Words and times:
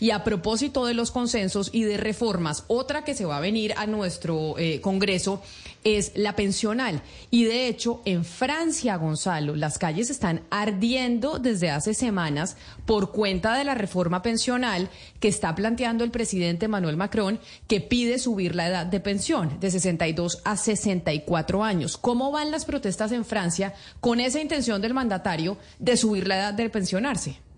Y 0.00 0.10
a 0.12 0.24
propósito 0.24 0.86
de 0.86 0.94
los 0.94 1.10
consensos 1.10 1.68
y 1.72 1.84
de 1.84 1.98
reformas, 1.98 2.64
otra 2.68 3.04
que 3.04 3.14
se 3.14 3.26
va 3.26 3.36
a 3.36 3.40
venir 3.40 3.74
a 3.76 3.86
nuestro 3.86 4.58
eh, 4.58 4.80
Congreso 4.80 5.42
es 5.84 6.12
la 6.14 6.36
pensional. 6.36 7.02
Y 7.30 7.44
de 7.44 7.68
hecho, 7.68 8.00
en 8.04 8.24
Francia, 8.24 8.96
Gonzalo, 8.96 9.56
las 9.56 9.78
calles 9.78 10.10
están 10.10 10.42
ardiendo 10.50 11.38
desde 11.38 11.70
hace 11.70 11.94
semanas 11.94 12.56
por 12.86 13.12
cuenta 13.12 13.56
de 13.56 13.64
la 13.64 13.74
reforma 13.74 14.22
pensional 14.22 14.88
que 15.20 15.28
está 15.28 15.54
planteando 15.54 16.02
el 16.02 16.10
presidente 16.10 16.66
Emmanuel 16.66 16.96
Macron, 16.96 17.38
que 17.68 17.80
pide 17.80 18.18
subir 18.18 18.54
la 18.54 18.68
edad 18.68 18.86
de 18.86 19.00
pensión 19.00 19.60
de 19.60 19.70
62 19.70 20.40
a 20.44 20.56
64 20.56 21.62
años. 21.62 21.96
¿Cómo 21.96 22.30
van 22.30 22.50
las 22.50 22.64
protestas 22.64 23.12
en 23.12 23.24
Francia 23.24 23.74
con 24.00 24.20
esa 24.20 24.40
intención 24.40 24.80
del 24.80 24.94
mandatario 24.94 25.58
de 25.78 25.96
subir 25.96 26.26
la 26.26 26.38
edad 26.38 26.54
de 26.54 26.70
pensionarse? 26.70 27.49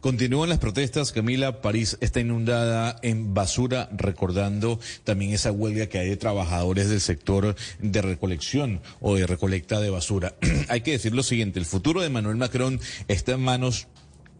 Continúan 0.00 0.48
las 0.48 0.58
protestas, 0.58 1.10
Camila. 1.10 1.62
París 1.62 1.96
está 2.00 2.20
inundada 2.20 2.96
en 3.02 3.34
basura, 3.34 3.88
recordando 3.92 4.78
también 5.04 5.32
esa 5.32 5.50
huelga 5.50 5.86
que 5.86 5.98
hay 5.98 6.08
de 6.08 6.16
trabajadores 6.16 6.88
del 6.88 7.00
sector 7.00 7.56
de 7.80 8.02
recolección 8.02 8.80
o 9.00 9.16
de 9.16 9.26
recolecta 9.26 9.80
de 9.80 9.90
basura. 9.90 10.34
hay 10.68 10.82
que 10.82 10.92
decir 10.92 11.14
lo 11.14 11.22
siguiente, 11.22 11.58
el 11.58 11.66
futuro 11.66 12.02
de 12.02 12.10
Manuel 12.10 12.36
Macron 12.36 12.78
está 13.08 13.32
en 13.32 13.40
manos 13.40 13.88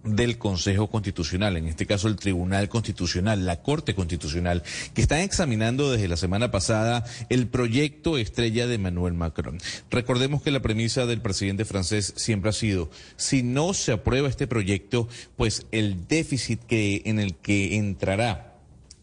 del 0.06 0.38
Consejo 0.38 0.88
Constitucional, 0.88 1.56
en 1.56 1.66
este 1.66 1.87
caso 1.87 2.09
el 2.09 2.16
Tribunal 2.16 2.69
Constitucional, 2.69 3.45
la 3.45 3.62
Corte 3.62 3.95
Constitucional, 3.95 4.62
que 4.95 5.02
están 5.02 5.20
examinando 5.20 5.91
desde 5.91 6.09
la 6.09 6.16
semana 6.16 6.51
pasada 6.51 7.05
el 7.29 7.48
proyecto 7.48 8.19
estrella 8.19 8.66
de 8.66 8.79
Manuel 8.79 9.15
Macron. 9.15 9.59
Recordemos 9.91 10.42
que 10.42 10.51
la 10.51 10.60
premisa 10.60 11.06
del 11.06 11.20
presidente 11.20 11.65
francés 11.65 12.15
siempre 12.16 12.51
ha 12.51 12.52
sido, 12.52 12.91
si 13.16 13.42
no 13.42 13.74
se 13.74 13.92
aprueba 13.92 14.29
este 14.29 14.46
proyecto, 14.46 15.09
pues 15.37 15.66
el 15.73 16.07
déficit 16.09 16.60
que, 16.65 17.02
en 17.04 17.18
el 17.18 17.34
que 17.34 17.77
entrará 17.77 18.55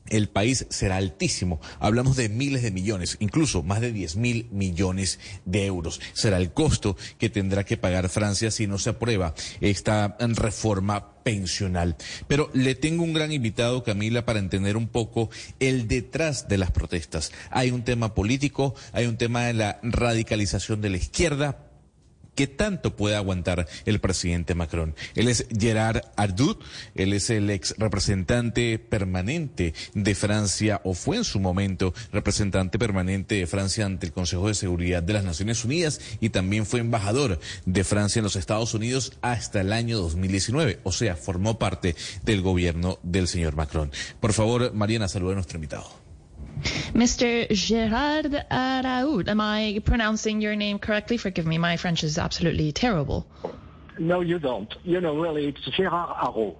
el 0.09 0.29
país 0.29 0.65
será 0.69 0.97
altísimo. 0.97 1.59
Hablamos 1.79 2.15
de 2.15 2.29
miles 2.29 2.61
de 2.61 2.71
millones, 2.71 3.17
incluso 3.19 3.63
más 3.63 3.81
de 3.81 3.91
10 3.91 4.15
mil 4.17 4.47
millones 4.51 5.19
de 5.45 5.65
euros. 5.65 6.01
Será 6.13 6.37
el 6.37 6.51
costo 6.53 6.97
que 7.17 7.29
tendrá 7.29 7.63
que 7.63 7.77
pagar 7.77 8.09
Francia 8.09 8.51
si 8.51 8.67
no 8.67 8.77
se 8.77 8.91
aprueba 8.91 9.33
esta 9.61 10.17
reforma 10.19 11.13
pensional. 11.23 11.95
Pero 12.27 12.49
le 12.53 12.75
tengo 12.75 13.03
un 13.03 13.13
gran 13.13 13.31
invitado, 13.31 13.83
Camila, 13.83 14.25
para 14.25 14.39
entender 14.39 14.77
un 14.77 14.87
poco 14.87 15.29
el 15.59 15.87
detrás 15.87 16.47
de 16.47 16.57
las 16.57 16.71
protestas. 16.71 17.31
Hay 17.49 17.71
un 17.71 17.83
tema 17.83 18.13
político, 18.13 18.75
hay 18.91 19.05
un 19.05 19.17
tema 19.17 19.45
de 19.45 19.53
la 19.53 19.79
radicalización 19.83 20.81
de 20.81 20.89
la 20.89 20.97
izquierda, 20.97 21.62
¿Qué 22.35 22.47
tanto 22.47 22.95
puede 22.95 23.15
aguantar 23.15 23.67
el 23.85 23.99
presidente 23.99 24.55
Macron? 24.55 24.95
Él 25.13 25.27
es 25.27 25.45
Gerard 25.57 26.01
Ardoux, 26.15 26.57
él 26.95 27.13
es 27.13 27.29
el 27.29 27.49
ex 27.49 27.75
representante 27.77 28.79
permanente 28.79 29.73
de 29.93 30.15
Francia, 30.15 30.81
o 30.83 30.95
fue 30.95 31.17
en 31.17 31.23
su 31.23 31.39
momento 31.39 31.93
representante 32.11 32.79
permanente 32.79 33.35
de 33.35 33.47
Francia 33.47 33.85
ante 33.85 34.07
el 34.07 34.13
Consejo 34.13 34.47
de 34.47 34.55
Seguridad 34.55 35.03
de 35.03 35.13
las 35.13 35.23
Naciones 35.23 35.63
Unidas 35.63 36.01
y 36.19 36.29
también 36.29 36.65
fue 36.65 36.79
embajador 36.79 37.39
de 37.65 37.83
Francia 37.83 38.19
en 38.19 38.23
los 38.23 38.35
Estados 38.35 38.73
Unidos 38.73 39.13
hasta 39.21 39.61
el 39.61 39.71
año 39.71 39.99
2019, 39.99 40.79
o 40.83 40.91
sea, 40.91 41.15
formó 41.15 41.59
parte 41.59 41.95
del 42.23 42.41
gobierno 42.41 42.97
del 43.03 43.27
señor 43.27 43.55
Macron. 43.55 43.91
Por 44.19 44.33
favor, 44.33 44.73
Mariana, 44.73 45.07
saluda 45.07 45.33
a 45.33 45.35
nuestro 45.35 45.57
invitado. 45.57 46.02
Mr. 46.93 47.49
Gerard 47.51 48.45
Araud. 48.51 49.27
Am 49.27 49.41
I 49.41 49.81
pronouncing 49.83 50.41
your 50.41 50.55
name 50.55 50.79
correctly? 50.79 51.17
Forgive 51.17 51.45
me, 51.45 51.57
my 51.57 51.77
French 51.77 52.03
is 52.03 52.17
absolutely 52.17 52.71
terrible. 52.71 53.25
No, 53.99 54.21
you 54.21 54.39
don't. 54.39 54.73
You 54.83 55.01
know, 55.01 55.17
really, 55.17 55.47
it's 55.47 55.61
Gerard 55.75 56.09
Araud. 56.09 56.55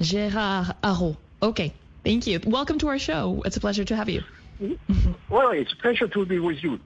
Gerard 0.00 0.74
Araud. 0.82 1.16
Okay, 1.42 1.72
thank 2.04 2.26
you. 2.26 2.40
Welcome 2.44 2.78
to 2.78 2.88
our 2.88 2.98
show. 2.98 3.42
It's 3.44 3.56
a 3.56 3.60
pleasure 3.60 3.84
to 3.84 3.96
have 3.96 4.08
you. 4.08 4.22
Well, 5.28 5.50
it's 5.50 5.72
a 5.72 5.76
pleasure 5.76 6.08
to 6.08 6.24
be 6.26 6.38
with 6.38 6.62
you. 6.62 6.78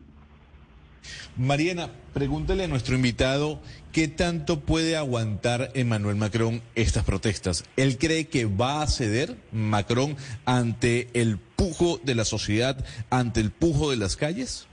Mariana, 1.37 1.91
pregúntale 2.15 2.65
a 2.65 2.69
nuestro 2.69 2.97
invitado 2.97 3.61
qué 3.93 4.09
tanto 4.09 4.61
puede 4.61 4.97
aguantar 4.97 5.71
Emmanuel 5.75 6.17
Macron 6.17 6.63
estas 6.75 7.05
protestas. 7.05 7.65
¿Él 7.77 7.99
cree 7.99 8.29
que 8.29 8.45
va 8.45 8.83
a 8.83 8.87
ceder 8.87 9.37
Macron 9.53 10.17
ante 10.45 11.09
el 11.15 11.39
pujo 11.39 12.01
de 12.03 12.15
la 12.15 12.25
sociedad, 12.25 12.85
ante 13.11 13.41
el 13.41 13.51
pujo 13.51 13.91
de 13.91 13.97
las 13.97 14.17
calles? 14.17 14.67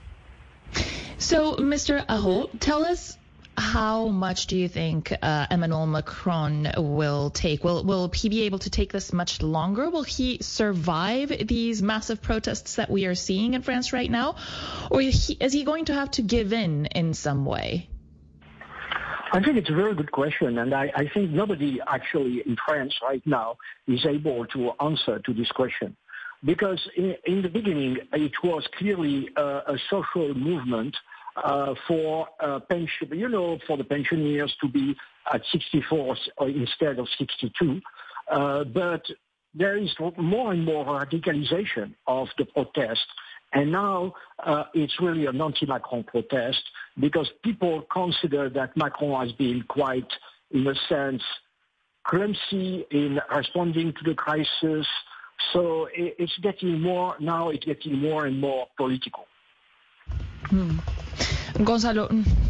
So, 1.18 1.56
Mr. 1.58 2.04
Aho, 2.08 2.50
tell 2.58 2.84
us 2.90 3.18
how 3.56 4.08
much 4.08 4.46
do 4.46 4.56
you 4.56 4.68
think 4.68 5.12
uh, 5.22 5.46
Emmanuel 5.50 5.86
Macron 5.86 6.70
will 6.76 7.30
take? 7.30 7.64
Will 7.64 7.84
will 7.84 8.10
he 8.10 8.28
be 8.28 8.42
able 8.42 8.58
to 8.60 8.70
take 8.70 8.92
this 8.92 9.12
much 9.12 9.42
longer? 9.42 9.90
Will 9.90 10.02
he 10.02 10.38
survive 10.40 11.32
these 11.46 11.82
massive 11.82 12.22
protests 12.22 12.76
that 12.76 12.90
we 12.90 13.06
are 13.06 13.14
seeing 13.14 13.54
in 13.54 13.62
France 13.62 13.92
right 13.92 14.10
now, 14.10 14.36
or 14.90 15.00
is 15.00 15.26
he, 15.26 15.34
is 15.34 15.52
he 15.52 15.64
going 15.64 15.86
to 15.86 15.94
have 15.94 16.10
to 16.12 16.22
give 16.22 16.52
in 16.52 16.86
in 16.86 17.14
some 17.14 17.44
way? 17.44 17.88
I 19.32 19.42
think 19.42 19.56
it's 19.56 19.70
a 19.70 19.74
very 19.74 19.94
good 19.94 20.12
question, 20.12 20.58
and 20.58 20.72
I, 20.72 20.92
I 20.94 21.08
think 21.12 21.30
nobody 21.30 21.80
actually 21.86 22.42
in 22.46 22.56
France 22.64 22.94
right 23.02 23.22
now 23.26 23.56
is 23.88 24.06
able 24.06 24.46
to 24.46 24.70
answer 24.80 25.18
to 25.18 25.34
this 25.34 25.50
question. 25.50 25.96
Because 26.44 26.80
in, 26.96 27.16
in 27.24 27.42
the 27.42 27.48
beginning, 27.48 27.98
it 28.12 28.32
was 28.44 28.66
clearly 28.78 29.28
uh, 29.36 29.62
a 29.66 29.76
social 29.90 30.32
movement 30.34 30.96
uh, 31.36 31.74
for 31.86 32.28
uh, 32.40 32.60
pension, 32.60 33.08
you 33.12 33.28
know, 33.28 33.58
for 33.66 33.76
the 33.76 33.84
pensioners 33.84 34.54
to 34.60 34.68
be 34.68 34.94
at 35.32 35.42
64 35.52 36.16
instead 36.48 36.98
of 36.98 37.06
62. 37.18 37.80
Uh, 38.30 38.64
but 38.64 39.02
there 39.54 39.76
is 39.76 39.94
more 40.18 40.52
and 40.52 40.64
more 40.64 40.84
radicalization 40.84 41.94
of 42.06 42.28
the 42.38 42.44
protest. 42.44 43.06
And 43.52 43.72
now 43.72 44.14
uh, 44.44 44.64
it's 44.74 44.94
really 45.00 45.26
an 45.26 45.40
anti-Macron 45.40 46.04
protest 46.04 46.62
because 46.98 47.30
people 47.42 47.86
consider 47.90 48.50
that 48.50 48.76
Macron 48.76 49.26
has 49.26 49.32
been 49.36 49.62
quite, 49.68 50.08
in 50.50 50.66
a 50.66 50.74
sense, 50.88 51.22
clumsy 52.04 52.84
in 52.90 53.18
responding 53.34 53.92
to 53.92 54.04
the 54.04 54.14
crisis. 54.14 54.86
So 55.52 55.88
it's 55.94 56.36
getting 56.42 56.80
more, 56.80 57.16
now 57.20 57.50
it's 57.50 57.64
getting 57.64 57.98
more 57.98 58.26
and 58.26 58.40
more 58.40 58.66
political. 58.76 59.26
Hmm. 60.44 60.78
Gonzalo, 61.58 62.08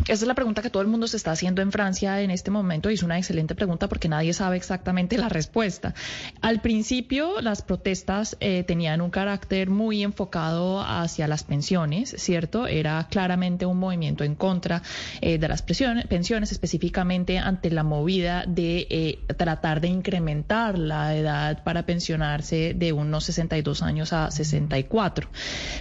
esa 0.09 0.25
es 0.25 0.29
la 0.29 0.35
pregunta 0.35 0.63
que 0.63 0.71
todo 0.71 0.83
el 0.83 0.89
mundo 0.89 1.09
se 1.09 1.17
está 1.17 1.33
haciendo 1.33 1.63
en 1.63 1.73
Francia 1.73 2.21
en 2.21 2.31
este 2.31 2.53
momento 2.53 2.91
y 2.91 2.95
es 2.95 3.03
una 3.03 3.19
excelente 3.19 3.57
pregunta 3.57 3.89
porque 3.89 4.09
nadie 4.09 4.33
sabe 4.33 4.57
exactamente 4.57 5.19
la 5.19 5.29
respuesta. 5.29 5.95
Al 6.41 6.61
principio, 6.61 7.41
las 7.41 7.63
protestas 7.63 8.37
eh, 8.39 8.63
tenían 8.63 9.01
un 9.01 9.11
carácter 9.11 9.69
muy 9.69 10.05
enfocado 10.05 10.81
hacia 10.81 11.27
las 11.27 11.43
pensiones, 11.43 12.15
¿cierto? 12.19 12.69
Era 12.69 13.09
claramente 13.11 13.67
un 13.67 13.79
movimiento 13.79 14.23
en 14.23 14.37
contra 14.37 14.83
eh, 15.21 15.39
de 15.39 15.49
las 15.49 15.63
pensiones, 15.63 16.53
específicamente 16.53 17.39
ante 17.39 17.71
la 17.71 17.83
movida 17.83 18.45
de 18.47 18.87
eh, 18.89 19.19
tratar 19.37 19.81
de 19.81 19.89
incrementar 19.89 20.79
la 20.79 21.17
edad 21.17 21.65
para 21.65 21.85
pensionarse 21.85 22.75
de 22.75 22.93
unos 22.93 23.25
62 23.25 23.83
años 23.83 24.13
a 24.13 24.31
64. 24.31 25.29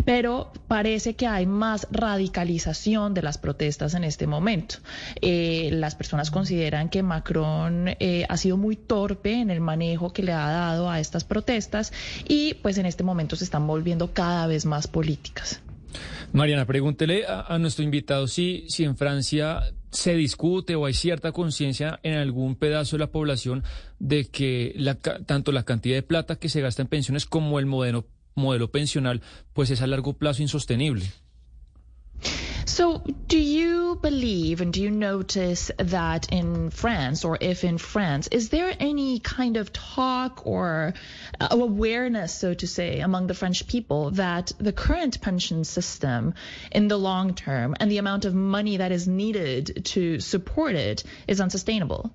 Pero 0.04 0.52
parece 0.68 1.16
que 1.16 1.28
hay 1.28 1.46
más 1.46 1.88
radicalización 1.92 3.14
de 3.14 3.22
las 3.22 3.38
protestas 3.38 3.94
en 3.94 4.04
este 4.04 4.15
momento. 4.26 4.78
Eh, 5.22 5.70
las 5.74 5.96
personas 5.96 6.32
consideran 6.32 6.90
que 6.90 7.04
Macron 7.04 7.90
eh, 8.00 8.26
ha 8.30 8.38
sido 8.38 8.58
muy 8.58 8.76
torpe 8.76 9.34
en 9.34 9.50
el 9.50 9.60
manejo 9.60 10.14
que 10.14 10.24
le 10.24 10.32
ha 10.32 10.50
dado 10.50 10.90
a 10.90 11.00
estas 11.00 11.24
protestas 11.24 11.92
y 12.28 12.56
pues 12.56 12.78
en 12.78 12.86
este 12.86 13.04
momento 13.04 13.36
se 13.36 13.44
están 13.44 13.68
volviendo 13.68 14.14
cada 14.14 14.48
vez 14.48 14.66
más 14.66 14.88
políticas. 14.88 15.62
Mariana, 16.34 16.66
pregúntele 16.66 17.24
a, 17.28 17.58
nuestro 17.60 17.84
invitado 17.84 18.28
si, 18.28 18.66
si 18.68 18.84
en 18.84 18.98
Francia 18.98 19.62
se 19.92 20.16
discute 20.16 20.76
o 20.76 20.86
hay 20.86 20.94
cierta 20.94 21.32
conciencia 21.32 22.00
en 22.04 22.16
algún 22.16 22.56
pedazo 22.56 22.98
de 22.98 23.00
la 23.00 23.12
población 23.12 23.64
de 24.00 24.26
que 24.26 24.76
tanto 25.26 25.52
la 25.52 25.64
cantidad 25.64 25.96
de 25.96 26.04
plata 26.04 26.36
que 26.36 26.50
se 26.50 26.62
gasta 26.62 26.82
en 26.82 26.90
pensiones 26.90 27.26
como 27.26 27.60
el 27.60 27.66
modelo, 27.66 28.08
modelo 28.36 28.70
pensional 28.70 29.22
pues 29.54 29.70
es 29.72 29.82
a 29.82 29.88
largo 29.88 30.18
plazo 30.18 30.42
insostenible. 30.42 31.06
So, 32.76 33.02
do 33.30 33.40
you 33.40 33.98
believe 34.02 34.60
and 34.60 34.74
do 34.74 34.82
you 34.82 34.92
notice 34.92 35.72
that 35.78 36.28
in 36.34 36.72
France, 36.72 37.24
or 37.24 37.38
if 37.40 37.64
in 37.64 37.78
France, 37.78 38.28
is 38.28 38.50
there 38.50 38.76
any 38.78 39.20
kind 39.20 39.56
of 39.56 39.72
talk 39.72 40.46
or 40.46 40.94
uh, 41.40 41.48
awareness, 41.52 42.34
so 42.34 42.54
to 42.54 42.68
say, 42.68 43.00
among 43.00 43.28
the 43.28 43.34
French 43.34 43.66
people 43.66 44.12
that 44.12 44.52
the 44.58 44.74
current 44.74 45.22
pension 45.22 45.64
system 45.64 46.34
in 46.70 46.90
the 46.90 46.98
long 46.98 47.34
term 47.34 47.76
and 47.80 47.90
the 47.90 47.98
amount 47.98 48.26
of 48.26 48.36
money 48.36 48.76
that 48.76 48.92
is 48.92 49.08
needed 49.08 49.86
to 49.86 50.20
support 50.20 50.76
it 50.76 51.06
is 51.30 51.40
unsustainable? 51.40 52.12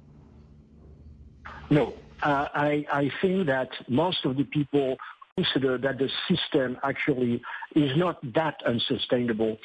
No. 1.71 1.95
Uh, 2.23 2.49
I, 2.53 2.85
I 2.93 3.11
think 3.23 3.47
that 3.47 3.71
most 3.89 4.27
of 4.27 4.37
the 4.37 4.45
people 4.45 4.99
consider 5.37 5.79
that 5.79 5.99
the 5.99 6.11
system 6.29 6.77
actually 6.83 7.41
is 7.75 7.97
not 7.97 8.19
that 8.35 8.57
unsustainable. 8.67 9.57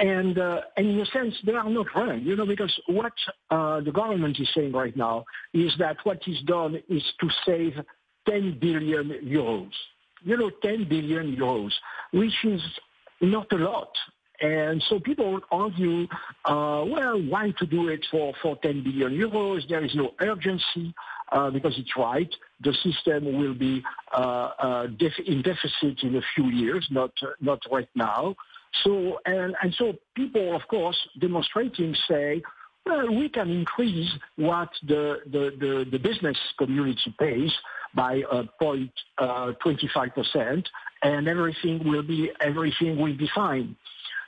And, 0.00 0.38
uh, 0.38 0.62
and 0.78 0.86
in 0.88 1.00
a 1.00 1.06
sense, 1.06 1.34
they 1.44 1.52
are 1.52 1.68
not 1.68 1.86
wrong, 1.94 2.22
you 2.22 2.34
know, 2.34 2.46
because 2.46 2.74
what 2.86 3.12
uh, 3.50 3.80
the 3.80 3.92
government 3.92 4.38
is 4.40 4.48
saying 4.54 4.72
right 4.72 4.96
now 4.96 5.24
is 5.52 5.72
that 5.78 5.98
what 6.04 6.20
is 6.26 6.40
done 6.46 6.82
is 6.88 7.02
to 7.20 7.28
save 7.44 7.74
10 8.26 8.58
billion 8.58 9.10
euros. 9.22 9.70
You 10.22 10.38
know, 10.38 10.50
10 10.62 10.88
billion 10.88 11.36
euros, 11.36 11.72
which 12.12 12.32
is 12.44 12.62
not 13.20 13.52
a 13.52 13.56
lot. 13.56 13.90
And 14.40 14.82
so 14.88 14.98
people 14.98 15.38
argue, 15.50 16.04
uh, 16.46 16.82
well, 16.86 17.20
why 17.28 17.52
to 17.58 17.66
do 17.66 17.88
it 17.88 18.06
for, 18.10 18.32
for 18.40 18.56
10 18.62 18.82
billion 18.82 19.12
euros? 19.12 19.68
There 19.68 19.84
is 19.84 19.94
no 19.94 20.12
urgency 20.18 20.94
uh, 21.30 21.50
because 21.50 21.74
it's 21.76 21.94
right. 21.94 22.34
The 22.62 22.74
system 22.82 23.36
will 23.38 23.54
be 23.54 23.82
uh, 24.16 24.50
uh 24.58 24.86
def- 24.86 25.26
in 25.26 25.42
deficit 25.42 26.02
in 26.02 26.16
a 26.16 26.22
few 26.34 26.46
years, 26.46 26.86
not 26.90 27.12
not 27.40 27.60
right 27.70 27.88
now. 27.94 28.34
So 28.84 29.18
and 29.26 29.54
and 29.62 29.74
so 29.74 29.94
people, 30.14 30.54
of 30.54 30.62
course, 30.68 30.96
demonstrating 31.20 31.94
say, 32.08 32.42
well, 32.86 33.12
we 33.14 33.28
can 33.28 33.50
increase 33.50 34.08
what 34.36 34.70
the 34.86 35.18
the, 35.26 35.50
the, 35.58 35.84
the 35.90 35.98
business 35.98 36.38
community 36.58 37.14
pays 37.18 37.52
by 37.94 38.22
uh, 38.30 38.44
0.25%, 38.62 40.64
and 41.02 41.28
everything 41.28 41.82
will 41.84 42.02
be 42.02 42.30
everything 42.40 42.98
will 42.98 43.16
be 43.16 43.28
fine. 43.34 43.76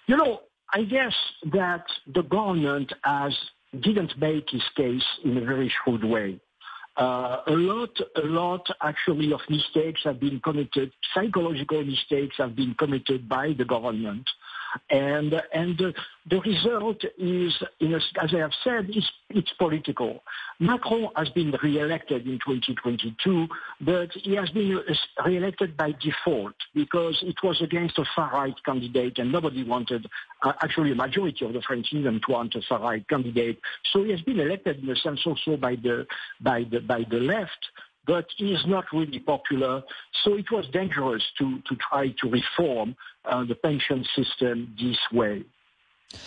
You 0.07 0.17
know, 0.17 0.41
I 0.75 0.83
guess 0.83 1.15
that 1.53 1.85
the 2.13 2.23
government 2.23 2.93
has 3.05 3.33
didn't 3.81 4.19
make 4.19 4.51
his 4.51 4.63
case 4.77 5.05
in 5.25 5.39
a 5.39 5.45
very 5.45 5.73
shrewd 5.83 6.05
way. 6.05 6.41
Uh, 6.97 7.39
a 7.47 7.53
lot, 7.53 7.97
a 8.17 8.27
lot 8.27 8.67
actually 8.83 9.33
of 9.33 9.41
mistakes 9.49 10.03
have 10.05 10.21
been 10.21 10.41
committed, 10.41 10.93
psychological 11.15 11.83
mistakes 11.85 12.37
have 12.37 12.55
been 12.55 12.75
committed 12.75 13.29
by 13.29 13.55
the 13.57 13.65
government. 13.65 14.29
And, 14.91 15.35
and 15.53 15.79
the, 15.79 16.41
result 16.41 17.03
is, 17.19 17.63
a, 17.81 17.95
as 17.95 18.35
I 18.35 18.39
have 18.39 18.53
said, 18.65 18.91
is, 18.91 19.09
it's 19.31 19.53
political. 19.59 20.23
Macron 20.61 21.09
has 21.17 21.29
been 21.31 21.55
re-elected 21.63 22.27
in 22.27 22.39
2022, 22.39 23.49
but 23.81 24.11
he 24.13 24.35
has 24.37 24.51
been 24.51 24.81
re-elected 25.25 25.77
by 25.77 25.95
default 26.01 26.55
because 26.75 27.19
it 27.23 27.37
was 27.43 27.61
against 27.61 27.99
a 27.99 28.05
far-right 28.15 28.55
candidate 28.65 29.19
and 29.19 29.33
nobody 29.33 29.65
wanted, 29.65 30.07
uh, 30.43 30.53
actually 30.63 30.93
a 30.93 30.95
majority 30.95 31.45
of 31.45 31.53
the 31.53 31.63
French 31.63 31.91
didn't 31.91 32.29
want 32.29 32.55
a 32.55 32.63
far-right 32.69 33.07
candidate. 33.09 33.59
So 33.93 34.05
he 34.05 34.11
has 34.11 34.21
been 34.23 34.41
elected 34.41 34.83
in 34.83 34.89
a 34.91 34.97
sense 34.97 35.21
also 35.27 35.57
by 35.57 35.77
the, 35.77 36.07
by 36.41 36.65
the, 36.71 36.81
by 36.81 37.05
the 37.09 37.19
left 37.19 37.69
but 38.07 38.27
is 38.39 38.67
not 38.67 38.85
really 38.93 39.21
popular. 39.21 39.83
So 40.25 40.37
it 40.37 40.51
was 40.51 40.67
dangerous 40.73 41.23
to, 41.39 41.61
to 41.69 41.77
try 41.77 42.15
to 42.21 42.29
reform 42.29 42.97
uh, 43.25 43.45
the 43.45 43.55
pension 43.55 44.05
system 44.17 44.75
this 44.79 44.99
way. 45.13 45.45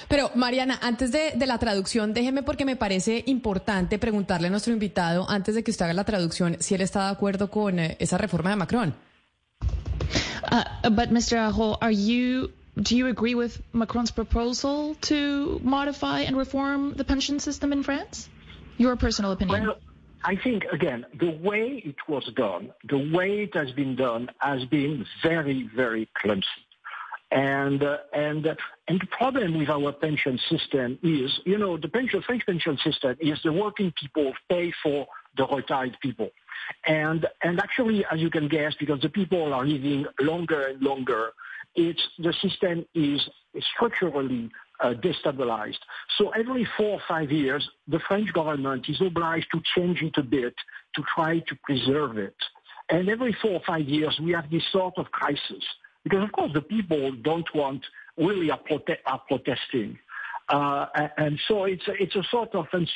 Pero 0.08 0.32
Mariana, 0.34 0.80
antes 0.82 1.12
de, 1.12 1.34
de, 1.36 1.46
la 1.46 1.60
traducción, 1.60 2.14
déjeme 2.14 2.42
porque 2.42 2.66
me 2.66 2.76
parece 2.76 3.24
importante 3.28 4.00
preguntarle 4.00 4.48
a 4.48 4.50
nuestro 4.50 4.74
invitado, 4.74 5.30
antes 5.30 5.54
de 5.54 5.64
que 5.64 5.70
usted 5.70 5.86
haga 5.86 5.94
la 5.94 6.04
traducción, 6.04 6.58
si 6.60 6.74
él 6.74 6.82
está 6.82 7.06
de 7.06 7.12
acuerdo 7.12 7.52
con 7.52 7.78
eh, 7.78 7.96
esa 8.00 8.18
reforma 8.18 8.50
de 8.50 8.56
Macron. 8.56 8.96
Uh, 10.52 10.90
but 10.90 11.10
Mr. 11.10 11.38
Araud, 11.38 11.78
are 11.82 11.94
you 11.94 12.52
do 12.82 12.96
you 12.96 13.08
agree 13.08 13.36
with 13.36 13.62
Macron's 13.74 14.12
proposal 14.12 14.96
to 15.02 15.60
modify 15.64 16.22
and 16.22 16.38
reform 16.38 16.94
the 16.96 17.04
pension 17.04 17.40
system 17.40 17.72
in 17.72 17.84
France? 17.84 18.30
Your 18.78 18.96
personal 18.98 19.32
opinion. 19.32 19.68
Well, 19.68 19.78
I 20.28 20.36
think, 20.44 20.64
again, 20.72 21.06
the 21.20 21.38
way 21.44 21.84
it 21.86 21.96
was 22.08 22.28
done, 22.36 22.72
the 22.90 23.12
way 23.16 23.44
it 23.44 23.54
has 23.54 23.72
been 23.74 23.96
done 23.96 24.28
has 24.40 24.66
been 24.66 25.06
very, 25.22 25.70
very 25.76 26.10
clumsy. 26.18 26.48
And, 27.32 27.84
uh, 27.84 27.98
and, 28.12 28.48
uh, 28.48 28.56
and 28.88 29.00
the 29.00 29.06
problem 29.08 29.56
with 29.58 29.70
our 29.70 29.92
pension 29.92 30.40
system 30.50 30.98
is, 31.04 31.40
you 31.46 31.60
know, 31.60 31.78
the 31.78 31.90
pension, 31.90 32.24
French 32.24 32.44
pension 32.44 32.78
system 32.84 33.16
is 33.20 33.38
the 33.44 33.54
working 33.54 33.94
people 34.02 34.34
pay 34.50 34.74
for 34.82 35.06
the 35.38 35.46
retired 35.46 35.96
people. 36.02 36.30
And, 36.88 37.28
and 37.44 37.60
actually, 37.60 38.04
as 38.12 38.20
you 38.20 38.32
can 38.32 38.48
guess, 38.48 38.74
because 38.80 39.02
the 39.02 39.10
people 39.10 39.54
are 39.54 39.66
living 39.66 40.06
longer 40.20 40.68
and 40.68 40.82
longer, 40.82 41.34
it's, 41.76 42.02
the 42.18 42.34
system 42.42 42.86
is 42.96 43.22
structurally 43.76 44.50
uh, 44.80 44.94
destabilized. 44.94 45.80
So 46.18 46.30
every 46.30 46.68
four 46.78 46.92
or 46.92 47.02
five 47.08 47.32
years, 47.32 47.68
the 47.88 48.00
French 48.08 48.32
government 48.34 48.86
is 48.90 49.02
obliged 49.02 49.48
to 49.54 49.62
change 49.76 50.02
it 50.02 50.18
a 50.18 50.24
bit 50.24 50.56
to 50.96 51.04
try 51.16 51.40
to 51.40 51.56
preserve 51.64 52.18
it. 52.18 52.36
And 52.90 53.10
every 53.10 53.36
four 53.42 53.52
or 53.52 53.62
five 53.66 53.88
years, 53.88 54.20
we 54.22 54.32
have 54.34 54.50
this 54.50 54.64
sort 54.72 54.98
of 54.98 55.12
crisis. 55.12 55.64
Because, 56.04 56.24
of 56.24 56.32
course, 56.32 56.52
the 56.54 56.62
people 56.62 57.12
don't 57.24 57.48
want, 57.56 57.84
really 58.18 58.52
are, 58.52 58.60
prote- 58.60 58.98
are 59.06 59.22
protesting. 59.28 59.98
Uh, 60.50 60.86
and 61.18 61.40
so 61.48 61.64
it's 61.64 61.88
a, 61.88 61.94
it's 61.94 62.16
a 62.16 62.24
sort 62.30 62.54
of 62.54 62.68
an, 62.72 62.88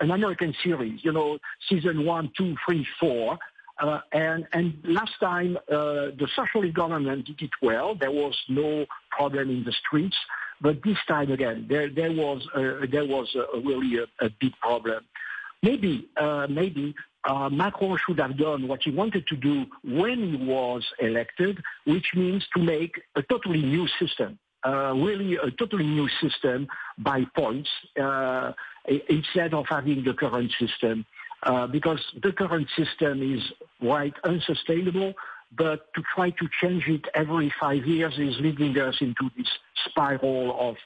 an, 0.00 0.10
American 0.10 0.54
series, 0.62 1.02
you 1.02 1.10
know, 1.10 1.38
season 1.68 2.04
one, 2.04 2.30
two, 2.36 2.54
three, 2.66 2.86
four. 3.00 3.38
Uh, 3.80 4.00
and, 4.12 4.46
and 4.52 4.74
last 4.84 5.12
time, 5.18 5.56
uh, 5.70 6.12
the 6.18 6.28
socialist 6.36 6.74
government 6.74 7.24
did 7.24 7.40
it 7.40 7.50
well. 7.62 7.94
There 7.94 8.10
was 8.10 8.36
no 8.50 8.84
problem 9.10 9.48
in 9.48 9.64
the 9.64 9.72
streets. 9.72 10.16
But 10.62 10.82
this 10.84 10.96
time 11.08 11.32
again, 11.32 11.66
there, 11.68 11.90
there 11.90 12.12
was, 12.12 12.46
a, 12.54 12.86
there 12.86 13.04
was 13.04 13.34
a, 13.34 13.58
really 13.58 13.98
a, 13.98 14.24
a, 14.24 14.30
big 14.40 14.52
problem. 14.60 15.04
Maybe, 15.62 16.08
uh, 16.16 16.46
maybe 16.48 16.94
uh, 17.24 17.48
Macron 17.50 17.98
should 18.06 18.20
have 18.20 18.38
done 18.38 18.68
what 18.68 18.80
he 18.84 18.90
wanted 18.90 19.26
to 19.26 19.36
do 19.36 19.66
when 19.82 20.36
he 20.36 20.46
was 20.46 20.84
elected, 21.00 21.60
which 21.84 22.06
means 22.14 22.46
to 22.56 22.62
make 22.62 23.00
a 23.16 23.22
totally 23.22 23.60
new 23.60 23.88
system. 24.00 24.38
Uh, 24.64 24.94
really 24.94 25.34
a 25.34 25.50
totally 25.50 25.86
new 25.86 26.08
system 26.20 26.68
by 26.98 27.24
points 27.34 27.68
uh, 28.00 28.52
instead 29.08 29.52
of 29.54 29.66
having 29.68 30.04
the 30.04 30.14
current 30.14 30.52
system. 30.60 31.04
Uh, 31.42 31.66
because 31.66 31.98
the 32.22 32.30
current 32.30 32.68
system 32.76 33.20
is 33.20 33.42
quite 33.80 34.14
unsustainable, 34.22 35.12
but 35.56 35.92
to 35.94 36.02
try 36.14 36.30
to 36.30 36.48
change 36.60 36.86
it 36.88 37.04
every 37.14 37.52
five 37.60 37.84
years 37.86 38.14
is 38.18 38.38
leading 38.40 38.76
us 38.78 39.00
into 39.00 39.30
this 39.36 39.48
spiral 39.86 40.56
of, 40.58 40.76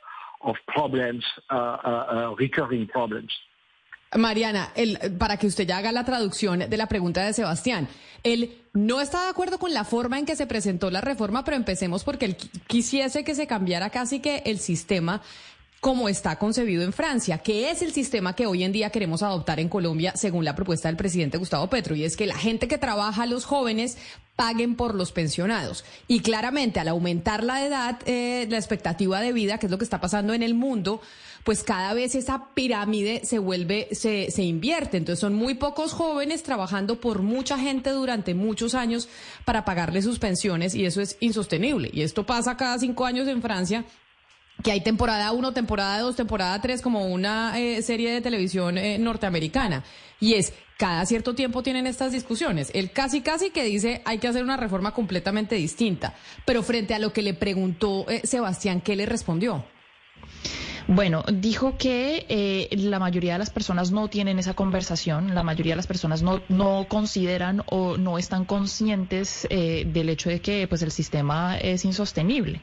of 0.43 0.57
problems, 0.67 1.25
uh, 1.51 1.55
uh, 1.55 1.89
uh, 1.89 2.35
recurring 2.37 2.87
problems. 2.89 3.33
Mariana, 4.17 4.71
el, 4.77 4.99
para 5.19 5.37
que 5.37 5.47
usted 5.47 5.67
ya 5.67 5.79
haga 5.79 5.93
la 5.93 6.05
traducción 6.05 6.71
de 6.71 6.77
la 6.77 6.87
pregunta 6.87 7.25
de 7.25 7.33
Sebastián, 7.33 7.89
él 8.23 8.57
no 8.73 9.01
está 9.01 9.25
de 9.25 9.31
acuerdo 9.31 9.59
con 9.59 9.75
la 9.75 9.85
forma 9.85 10.19
en 10.19 10.27
que 10.27 10.37
se 10.37 10.47
presentó 10.47 10.91
la 10.91 11.01
reforma, 11.01 11.45
pero 11.45 11.57
empecemos 11.57 12.05
porque 12.05 12.25
él 12.25 12.37
quisiese 12.67 13.25
que 13.25 13.35
se 13.35 13.47
cambiara 13.47 13.91
casi 13.91 14.21
que 14.21 14.43
el 14.47 14.59
sistema 14.59 15.23
como 15.81 16.09
está 16.09 16.37
concebido 16.37 16.83
en 16.83 16.93
Francia, 16.93 17.39
que 17.39 17.71
es 17.71 17.83
el 17.83 17.93
sistema 17.93 18.35
que 18.35 18.47
hoy 18.47 18.65
en 18.65 18.73
día 18.73 18.91
queremos 18.91 19.23
adoptar 19.23 19.61
en 19.61 19.69
Colombia 19.69 20.13
según 20.17 20.45
la 20.45 20.57
propuesta 20.57 20.89
del 20.89 20.97
presidente 20.97 21.39
Gustavo 21.39 21.69
Petro, 21.69 21.95
y 21.95 22.05
es 22.05 22.17
que 22.17 22.27
la 22.27 22.37
gente 22.37 22.67
que 22.67 22.79
trabaja, 22.79 23.27
los 23.27 23.45
jóvenes, 23.45 23.97
paguen 24.37 24.75
por 24.75 24.95
los 24.95 25.13
pensionados. 25.13 25.85
Y 26.09 26.21
claramente 26.21 26.81
al 26.81 26.89
aumentar 26.89 27.43
la 27.43 27.65
edad, 27.65 27.99
eh, 28.07 28.47
la 28.51 28.59
expectativa 28.59 29.21
de 29.21 29.33
vida, 29.33 29.59
que 29.59 29.67
es 29.67 29.73
lo 29.73 29.79
que 29.79 29.85
está 29.85 30.01
pasando 30.01 30.35
en 30.35 30.43
el 30.43 30.55
mundo, 30.55 31.01
pues 31.43 31.63
cada 31.63 31.95
vez 31.95 32.15
esa 32.15 32.49
pirámide 32.55 33.23
se 33.25 33.39
vuelve, 33.39 33.89
se, 33.93 34.31
se 34.31 34.43
invierte. 34.43 34.97
Entonces 34.97 35.21
son 35.21 35.35
muy 35.35 35.55
pocos 35.55 35.93
jóvenes 35.93 36.43
trabajando 36.43 37.01
por 37.01 37.23
mucha 37.23 37.59
gente 37.59 37.91
durante 37.91 38.35
muchos 38.35 38.75
años 38.75 39.09
para 39.45 39.65
pagarle 39.65 40.03
sus 40.03 40.19
pensiones 40.19 40.75
y 40.75 40.85
eso 40.85 41.01
es 41.01 41.17
insostenible. 41.21 41.91
Y 41.93 42.03
esto 42.03 42.27
pasa 42.27 42.57
cada 42.57 42.79
cinco 42.79 43.07
años 43.07 43.29
en 43.29 43.41
Francia 43.41 43.85
que 44.63 44.73
hay 44.73 44.81
temporada 44.81 45.33
1, 45.33 45.53
temporada 45.53 46.01
2, 46.01 46.17
temporada 46.17 46.61
3, 46.61 46.81
como 46.83 47.07
una 47.07 47.59
eh, 47.59 47.83
serie 47.83 48.11
de 48.11 48.21
televisión 48.21 48.79
eh, 48.79 48.99
norteamericana. 48.99 49.85
Y 50.19 50.35
es, 50.35 50.53
cada 50.79 51.05
cierto 51.07 51.35
tiempo 51.35 51.63
tienen 51.63 51.87
estas 51.87 52.13
discusiones. 52.13 52.71
Él 52.75 52.91
casi, 52.91 53.21
casi 53.21 53.51
que 53.51 53.65
dice 53.65 54.03
hay 54.05 54.19
que 54.19 54.29
hacer 54.29 54.43
una 54.43 54.57
reforma 54.57 54.93
completamente 54.93 55.57
distinta. 55.57 56.15
Pero 56.45 56.63
frente 56.63 56.95
a 56.95 56.99
lo 56.99 57.13
que 57.13 57.23
le 57.23 57.35
preguntó 57.35 58.09
eh, 58.09 58.23
Sebastián, 58.25 58.81
¿qué 58.81 58.97
le 58.97 59.07
respondió? 59.07 59.65
Bueno, 60.89 61.25
dijo 61.33 61.77
que 61.77 62.69
la 62.71 63.01
mayoría 63.01 63.33
de 63.33 63.41
las 63.41 63.51
personas 63.51 63.91
no 63.91 64.07
tienen 64.07 64.39
esa 64.39 64.55
conversación, 64.55 65.35
la 65.35 65.43
mayoría 65.43 65.73
de 65.73 65.77
las 65.77 65.89
personas 65.89 66.23
no, 66.23 66.43
no 66.49 66.87
consideran 66.89 67.65
o 67.67 67.97
no 67.97 68.19
están 68.19 68.45
conscientes 68.45 69.49
del 69.51 70.09
hecho 70.09 70.31
de 70.31 70.41
que 70.41 70.69
pues, 70.69 70.83
el 70.83 70.93
sistema 70.93 71.59
es 71.59 71.85
insostenible. 71.85 72.61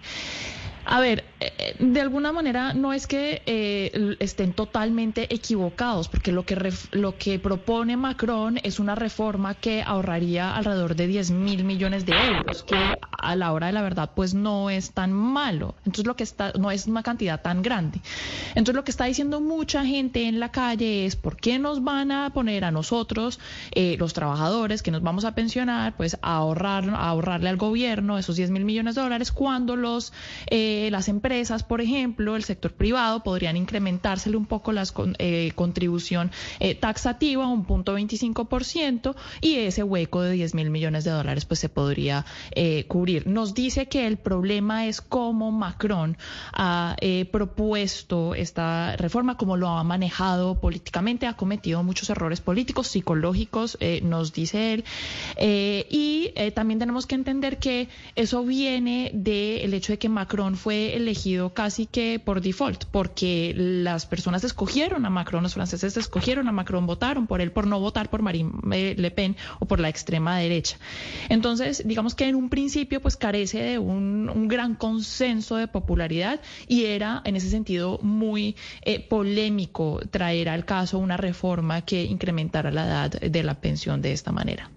A 0.85 0.99
ver, 0.99 1.23
eh, 1.39 1.75
de 1.79 2.01
alguna 2.01 2.31
manera 2.31 2.73
no 2.73 2.93
es 2.93 3.07
que 3.07 3.41
eh, 3.45 4.15
estén 4.19 4.53
totalmente 4.53 5.33
equivocados, 5.33 6.09
porque 6.09 6.31
lo 6.31 6.45
que, 6.45 6.73
lo 6.91 7.17
que 7.17 7.39
propone 7.39 7.95
Macron 7.95 8.59
es 8.63 8.79
una 8.79 8.95
reforma 8.95 9.55
que 9.55 9.81
ahorraría 9.81 10.55
alrededor 10.55 10.95
de 10.95 11.07
10 11.07 11.31
mil 11.31 11.63
millones 11.63 12.05
de 12.05 12.13
euros, 12.13 12.63
que 12.63 12.75
a 13.11 13.35
la 13.35 13.53
hora 13.53 13.67
de 13.67 13.73
la 13.73 13.81
verdad 13.81 14.11
pues 14.13 14.33
no 14.33 14.69
es 14.69 14.91
tan 14.91 15.13
malo. 15.13 15.75
Entonces 15.79 16.05
lo 16.05 16.15
que 16.15 16.23
está, 16.23 16.51
no 16.59 16.69
es 16.71 16.87
una 16.87 17.03
cantidad 17.03 17.41
tan 17.41 17.61
grande. 17.61 18.01
Entonces 18.49 18.75
lo 18.75 18.83
que 18.83 18.91
está 18.91 19.05
diciendo 19.05 19.39
mucha 19.39 19.85
gente 19.85 20.27
en 20.27 20.39
la 20.39 20.51
calle 20.51 21.05
es 21.05 21.15
por 21.15 21.37
qué 21.37 21.59
nos 21.59 21.83
van 21.83 22.11
a 22.11 22.31
poner 22.31 22.65
a 22.65 22.71
nosotros, 22.71 23.39
eh, 23.71 23.95
los 23.99 24.13
trabajadores 24.13 24.83
que 24.83 24.91
nos 24.91 25.01
vamos 25.01 25.23
a 25.25 25.33
pensionar, 25.33 25.95
pues 25.95 26.17
a 26.21 26.35
ahorrar, 26.35 26.89
ahorrarle 26.89 27.49
al 27.49 27.57
gobierno 27.57 28.17
esos 28.17 28.35
10 28.35 28.51
mil 28.51 28.65
millones 28.65 28.95
de 28.95 29.01
dólares 29.01 29.31
cuando 29.31 29.75
los 29.75 30.13
eh, 30.47 30.72
las 30.91 31.07
empresas, 31.07 31.63
por 31.63 31.81
ejemplo, 31.81 32.35
el 32.35 32.43
sector 32.43 32.73
privado, 32.73 33.23
podrían 33.23 33.57
incrementársele 33.57 34.37
un 34.37 34.45
poco 34.45 34.71
la 34.71 34.83
eh, 35.19 35.51
contribución 35.55 36.31
eh, 36.59 36.75
taxativa, 36.75 37.47
un 37.47 37.65
punto 37.65 37.97
25%, 37.97 39.15
y 39.41 39.55
ese 39.55 39.83
hueco 39.83 40.21
de 40.21 40.33
10 40.33 40.55
mil 40.55 40.69
millones 40.69 41.03
de 41.03 41.11
dólares 41.11 41.45
pues 41.45 41.59
se 41.59 41.69
podría 41.69 42.25
cubrir. 42.87 43.27
Nos 43.27 43.53
dice 43.53 43.87
que 43.87 44.07
el 44.07 44.17
problema 44.17 44.85
es 44.85 45.01
cómo 45.01 45.51
Macron 45.51 46.17
ha 46.53 46.95
propuesto 47.31 48.35
esta 48.35 48.95
reforma, 48.95 49.37
cómo 49.37 49.57
lo 49.57 49.69
ha 49.69 49.83
manejado 49.83 50.59
políticamente, 50.59 51.27
ha 51.27 51.33
cometido 51.33 51.83
muchos 51.83 52.09
errores 52.09 52.41
políticos, 52.41 52.87
psicológicos, 52.87 53.77
nos 54.03 54.33
dice 54.33 54.73
él, 54.73 54.83
y 55.89 56.33
también 56.53 56.79
tenemos 56.79 57.05
que 57.05 57.15
entender 57.15 57.57
que 57.57 57.89
eso 58.15 58.43
viene 58.43 59.11
del 59.13 59.73
hecho 59.73 59.93
de 59.93 59.99
que 59.99 60.09
Macron 60.09 60.55
fue 60.63 60.95
elegido 60.95 61.53
casi 61.53 61.87
que 61.87 62.21
por 62.23 62.39
default, 62.39 62.85
porque 62.85 63.53
las 63.53 64.05
personas 64.05 64.45
escogieron 64.45 65.05
a 65.05 65.09
Macron, 65.09 65.43
los 65.43 65.55
franceses 65.55 65.97
escogieron 65.97 66.47
a 66.47 66.53
Macron, 66.53 66.85
votaron 66.85 67.27
por 67.27 67.41
él, 67.41 67.51
por 67.51 67.67
no 67.67 67.81
votar 67.81 68.09
por 68.09 68.21
Marine 68.21 68.95
Le 68.95 69.11
Pen 69.11 69.35
o 69.59 69.65
por 69.65 69.81
la 69.81 69.89
extrema 69.89 70.37
derecha. 70.37 70.77
Entonces, 71.27 71.83
digamos 71.85 72.15
que 72.15 72.29
en 72.29 72.35
un 72.35 72.49
principio 72.49 73.01
pues 73.01 73.17
carece 73.17 73.61
de 73.61 73.77
un, 73.77 74.47
gran 74.47 74.75
consenso 74.75 75.57
de 75.57 75.67
popularidad 75.67 76.39
y 76.69 76.85
era 76.85 77.21
en 77.25 77.35
ese 77.35 77.49
sentido 77.49 77.99
muy 78.01 78.55
eh, 78.83 79.01
polémico 79.01 79.99
traer 80.11 80.47
al 80.47 80.63
caso 80.63 80.97
una 80.97 81.17
reforma 81.17 81.81
que 81.81 82.05
incrementara 82.05 82.71
la 82.71 82.85
edad 82.85 83.11
de 83.11 83.43
la 83.43 83.55
pensión 83.55 84.01
de 84.01 84.13
esta 84.13 84.31
manera. 84.31 84.69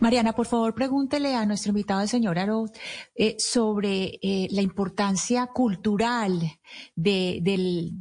Mariana, 0.00 0.32
por 0.32 0.46
favor, 0.46 0.74
pregúntele 0.74 1.34
a 1.34 1.46
nuestro 1.46 1.70
invitado, 1.70 2.00
el 2.00 2.08
señor 2.08 2.38
Aro, 2.38 2.66
eh, 3.14 3.36
sobre 3.38 4.18
eh, 4.22 4.48
la 4.50 4.62
importancia 4.62 5.46
cultural 5.48 6.58
de, 6.94 7.42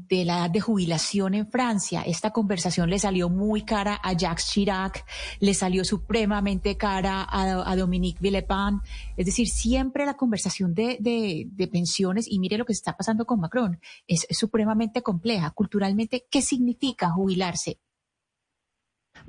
la 0.09 0.37
edad 0.37 0.49
de 0.49 0.59
jubilación 0.59 1.33
en 1.33 1.47
Francia. 1.47 2.01
Esta 2.01 2.31
conversación 2.31 2.89
le 2.89 2.99
salió 2.99 3.29
muy 3.29 3.63
cara 3.63 3.99
a 4.03 4.13
Jacques 4.13 4.47
Chirac, 4.47 5.05
le 5.39 5.53
salió 5.53 5.83
supremamente 5.85 6.77
cara 6.77 7.25
a, 7.29 7.75
Dominique 7.75 8.19
Villepin. 8.21 8.81
Es 9.15 9.25
decir, 9.25 9.47
siempre 9.47 10.05
la 10.05 10.15
conversación 10.15 10.73
de, 10.73 11.69
pensiones, 11.71 12.27
y 12.29 12.39
mire 12.39 12.57
lo 12.57 12.65
que 12.65 12.73
está 12.73 12.95
pasando 12.95 13.25
con 13.25 13.39
Macron, 13.39 13.79
es 14.07 14.27
supremamente 14.31 15.01
compleja. 15.01 15.51
Culturalmente, 15.51 16.25
¿qué 16.29 16.41
significa 16.41 17.09
jubilarse? 17.09 17.79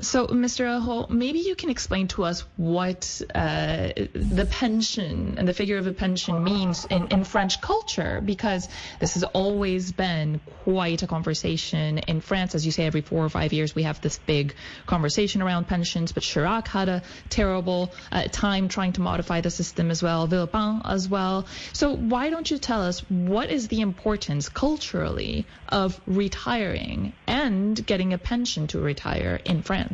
So, 0.00 0.28
Mr. 0.28 0.64
Araud, 0.64 1.10
maybe 1.10 1.40
you 1.40 1.56
can 1.56 1.70
explain 1.70 2.06
to 2.08 2.22
us 2.22 2.44
what 2.56 3.20
uh, 3.34 3.88
the 4.14 4.46
pension 4.48 5.34
and 5.38 5.48
the 5.48 5.52
figure 5.52 5.76
of 5.76 5.88
a 5.88 5.92
pension 5.92 6.44
means 6.44 6.84
in, 6.84 7.08
in 7.08 7.24
French 7.24 7.60
culture, 7.60 8.20
because 8.24 8.68
this 9.00 9.14
has 9.14 9.24
always 9.24 9.90
been 9.90 10.40
quite 10.62 11.02
a 11.02 11.08
conversation 11.08 11.98
in 11.98 12.20
France. 12.20 12.54
As 12.54 12.64
you 12.64 12.70
say, 12.70 12.86
every 12.86 13.00
four 13.00 13.24
or 13.24 13.28
five 13.28 13.52
years 13.52 13.74
we 13.74 13.82
have 13.82 14.00
this 14.00 14.18
big 14.18 14.54
conversation 14.86 15.42
around 15.42 15.66
pensions, 15.66 16.12
but 16.12 16.22
Chirac 16.22 16.68
had 16.68 16.88
a 16.88 17.02
terrible 17.28 17.92
uh, 18.12 18.28
time 18.30 18.68
trying 18.68 18.92
to 18.92 19.00
modify 19.00 19.40
the 19.40 19.50
system 19.50 19.90
as 19.90 20.00
well, 20.00 20.28
Villepin 20.28 20.80
as 20.84 21.08
well. 21.08 21.46
So, 21.72 21.96
why 21.96 22.30
don't 22.30 22.48
you 22.48 22.58
tell 22.58 22.82
us 22.82 23.00
what 23.10 23.50
is 23.50 23.66
the 23.66 23.80
importance 23.80 24.48
culturally 24.48 25.44
of 25.68 26.00
retiring 26.06 27.14
and 27.26 27.84
getting 27.84 28.12
a 28.12 28.18
pension 28.18 28.68
to 28.68 28.78
retire 28.78 29.40
in 29.44 29.62
France? 29.62 29.87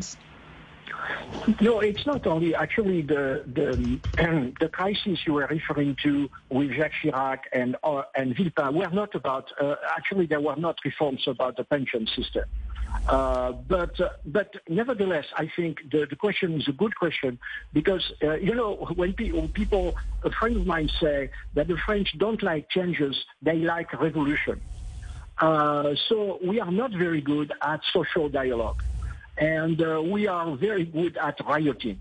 No, 1.60 1.80
it's 1.80 2.06
not 2.06 2.26
only 2.26 2.54
actually 2.54 3.02
the 3.02 3.44
the 3.46 4.00
um, 4.24 4.54
the 4.60 4.68
crisis 4.68 5.18
you 5.26 5.34
were 5.34 5.46
referring 5.46 5.96
to 6.02 6.28
with 6.50 6.72
Jacques 6.72 6.92
Chirac 7.02 7.40
and 7.52 7.76
uh, 7.84 8.02
and 8.14 8.34
Villepin 8.34 8.72
were 8.74 8.90
not 8.90 9.14
about. 9.14 9.52
Uh, 9.60 9.74
actually, 9.96 10.26
there 10.26 10.40
were 10.40 10.56
not 10.56 10.76
reforms 10.84 11.22
about 11.26 11.56
the 11.56 11.64
pension 11.64 12.06
system. 12.16 12.44
Uh, 13.06 13.52
but 13.68 14.00
uh, 14.00 14.08
but 14.24 14.54
nevertheless, 14.68 15.26
I 15.36 15.50
think 15.54 15.78
the, 15.90 16.06
the 16.08 16.16
question 16.16 16.58
is 16.58 16.66
a 16.68 16.72
good 16.72 16.96
question 16.96 17.38
because 17.74 18.04
uh, 18.22 18.34
you 18.36 18.54
know 18.54 18.88
when 18.94 19.12
people, 19.12 19.48
people 19.48 19.94
a 20.22 20.30
friend 20.30 20.56
of 20.56 20.66
mine 20.66 20.88
say 21.00 21.30
that 21.54 21.68
the 21.68 21.76
French 21.84 22.08
don't 22.18 22.42
like 22.42 22.70
changes, 22.70 23.14
they 23.42 23.56
like 23.56 23.92
revolution. 24.00 24.62
Uh, 25.38 25.94
so 26.08 26.38
we 26.46 26.60
are 26.60 26.72
not 26.72 26.92
very 26.92 27.20
good 27.20 27.52
at 27.60 27.80
social 27.92 28.30
dialogue 28.30 28.80
and 29.38 29.83
uh, 29.83 30.03
we 30.03 30.26
are 30.26 30.57
very 30.57 30.85
good 30.85 31.17
at 31.17 31.38
rioting. 31.47 32.00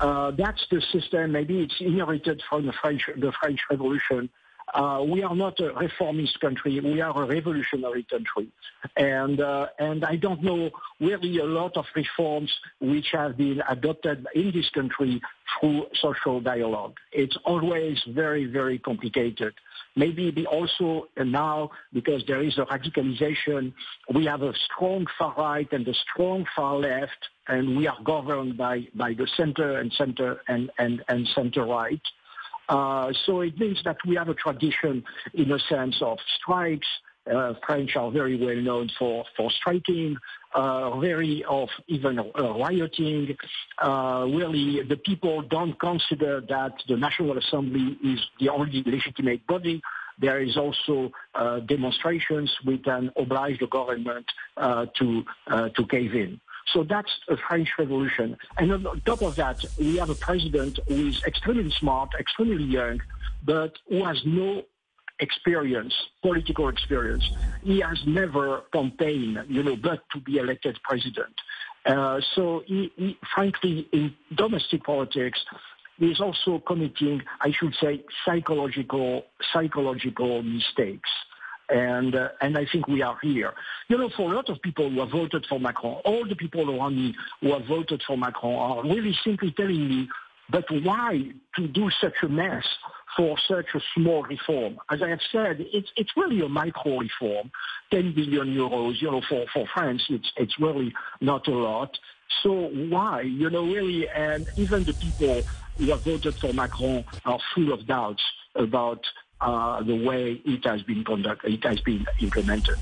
Uh, 0.00 0.30
that's 0.30 0.64
the 0.70 0.80
system. 0.92 1.32
Maybe 1.32 1.60
it's 1.62 1.80
inherited 1.80 2.42
from 2.48 2.66
the 2.66 2.72
French, 2.72 3.08
the 3.16 3.32
French 3.32 3.60
Revolution. 3.70 4.30
Uh, 4.72 5.04
we 5.06 5.22
are 5.22 5.34
not 5.34 5.58
a 5.60 5.72
reformist 5.72 6.38
country. 6.40 6.78
We 6.80 7.00
are 7.00 7.22
a 7.22 7.26
revolutionary 7.26 8.04
country. 8.04 8.48
And, 8.96 9.40
uh, 9.40 9.66
and 9.78 10.04
I 10.04 10.16
don't 10.16 10.42
know 10.42 10.70
really 11.00 11.38
a 11.38 11.44
lot 11.44 11.76
of 11.76 11.86
reforms 11.94 12.52
which 12.80 13.08
have 13.12 13.36
been 13.36 13.62
adopted 13.68 14.26
in 14.34 14.52
this 14.52 14.68
country 14.70 15.20
through 15.60 15.86
social 16.00 16.40
dialogue. 16.40 16.96
It's 17.12 17.36
always 17.44 17.98
very, 18.08 18.46
very 18.46 18.78
complicated. 18.78 19.54
Maybe 19.96 20.46
also 20.46 21.08
now, 21.16 21.70
because 21.92 22.22
there 22.28 22.42
is 22.42 22.56
a 22.58 22.64
radicalization, 22.66 23.72
we 24.14 24.24
have 24.26 24.42
a 24.42 24.54
strong 24.66 25.06
far 25.18 25.34
right 25.36 25.70
and 25.72 25.86
a 25.88 25.94
strong 25.94 26.46
far 26.54 26.76
left, 26.76 27.28
and 27.48 27.76
we 27.76 27.88
are 27.88 27.98
governed 28.04 28.56
by, 28.56 28.86
by 28.94 29.14
the 29.14 29.26
center 29.36 29.78
and 29.78 29.92
center 29.92 30.40
and, 30.46 30.70
and, 30.78 31.02
and 31.08 31.28
center 31.34 31.64
right. 31.64 32.00
Uh, 32.70 33.12
so 33.26 33.40
it 33.40 33.58
means 33.58 33.78
that 33.84 33.96
we 34.06 34.14
have 34.14 34.28
a 34.28 34.34
tradition 34.34 35.02
in 35.34 35.50
a 35.50 35.58
sense 35.58 35.96
of 36.00 36.18
strikes. 36.40 36.86
Uh, 37.30 37.52
French 37.66 37.96
are 37.96 38.10
very 38.10 38.36
well 38.36 38.56
known 38.56 38.88
for, 38.98 39.24
for 39.36 39.50
striking, 39.50 40.16
uh, 40.54 40.98
very 40.98 41.44
of 41.48 41.68
even 41.88 42.18
uh, 42.18 42.24
rioting. 42.54 43.36
Uh, 43.82 44.24
really, 44.28 44.82
the 44.88 44.96
people 44.96 45.42
don't 45.42 45.78
consider 45.80 46.40
that 46.48 46.72
the 46.88 46.96
National 46.96 47.36
Assembly 47.36 47.98
is 48.04 48.20
the 48.38 48.48
only 48.48 48.82
legitimate 48.86 49.46
body. 49.46 49.82
There 50.18 50.40
is 50.40 50.56
also 50.56 51.10
uh, 51.34 51.60
demonstrations 51.60 52.54
which 52.64 52.84
can 52.84 53.10
oblige 53.16 53.58
the 53.58 53.66
government 53.66 54.26
to 54.56 55.24
to 55.46 55.86
cave 55.88 56.14
in. 56.14 56.40
So 56.72 56.84
that's 56.84 57.10
a 57.28 57.36
French 57.36 57.68
Revolution. 57.78 58.36
And 58.58 58.72
on 58.86 59.00
top 59.04 59.22
of 59.22 59.36
that, 59.36 59.64
we 59.78 59.96
have 59.96 60.10
a 60.10 60.14
president 60.14 60.78
who 60.88 61.08
is 61.08 61.22
extremely 61.24 61.70
smart, 61.70 62.10
extremely 62.18 62.64
young, 62.64 63.00
but 63.44 63.78
who 63.88 64.04
has 64.04 64.20
no 64.24 64.62
experience, 65.18 65.94
political 66.22 66.68
experience. 66.68 67.28
He 67.62 67.80
has 67.80 67.98
never 68.06 68.62
campaigned, 68.72 69.38
you 69.48 69.62
know, 69.62 69.76
but 69.76 70.02
to 70.12 70.20
be 70.20 70.38
elected 70.38 70.78
president. 70.82 71.34
Uh, 71.84 72.20
so 72.34 72.62
he, 72.66 72.92
he, 72.96 73.18
frankly, 73.34 73.88
in 73.92 74.14
domestic 74.34 74.84
politics, 74.84 75.38
is 75.98 76.20
also 76.20 76.58
committing, 76.66 77.22
I 77.40 77.52
should 77.52 77.74
say, 77.80 78.02
psychological, 78.24 79.24
psychological 79.52 80.42
mistakes. 80.42 81.10
And, 81.70 82.14
uh, 82.14 82.28
and 82.40 82.58
I 82.58 82.66
think 82.70 82.88
we 82.88 83.02
are 83.02 83.16
here. 83.22 83.52
You 83.88 83.98
know, 83.98 84.10
for 84.16 84.32
a 84.32 84.34
lot 84.34 84.48
of 84.48 84.60
people 84.62 84.90
who 84.90 85.00
have 85.00 85.10
voted 85.10 85.46
for 85.48 85.60
Macron, 85.60 86.00
all 86.04 86.26
the 86.26 86.36
people 86.36 86.70
around 86.70 86.96
me 86.96 87.14
who 87.40 87.52
have 87.52 87.66
voted 87.66 88.02
for 88.06 88.16
Macron 88.16 88.54
are 88.54 88.82
really 88.82 89.16
simply 89.24 89.52
telling 89.52 89.88
me, 89.88 90.08
but 90.50 90.64
why 90.82 91.30
to 91.56 91.68
do 91.68 91.90
such 92.00 92.14
a 92.22 92.28
mess 92.28 92.64
for 93.16 93.36
such 93.46 93.66
a 93.74 93.80
small 93.94 94.22
reform? 94.24 94.78
As 94.90 95.02
I 95.02 95.08
have 95.08 95.20
said, 95.30 95.58
it's, 95.60 95.88
it's 95.96 96.10
really 96.16 96.40
a 96.40 96.48
micro 96.48 96.98
reform, 96.98 97.50
10 97.92 98.14
billion 98.14 98.48
euros, 98.48 99.00
you 99.00 99.10
know, 99.10 99.22
for, 99.28 99.46
for 99.52 99.66
France, 99.72 100.02
it's, 100.08 100.30
it's 100.36 100.58
really 100.58 100.92
not 101.20 101.46
a 101.46 101.52
lot. 101.52 101.96
So 102.42 102.70
why, 102.88 103.22
you 103.22 103.50
know, 103.50 103.64
really, 103.64 104.08
and 104.08 104.48
even 104.56 104.84
the 104.84 104.94
people 104.94 105.42
who 105.78 105.90
have 105.90 106.02
voted 106.02 106.34
for 106.40 106.52
Macron 106.52 107.04
are 107.24 107.38
full 107.54 107.72
of 107.72 107.86
doubts 107.86 108.22
about 108.54 109.00
uh, 109.40 109.82
the 109.84 110.04
way 110.06 110.40
it 110.44 110.64
has 110.66 110.82
been 110.84 111.04
conducted, 111.04 111.52
it 111.52 111.64
has 111.64 111.80
been 111.82 112.06
implemented. 112.20 112.76